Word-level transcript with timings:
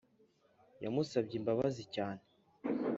Yamusabye 0.83 1.33
imbabazi 1.39 1.83
cyane 1.95 2.21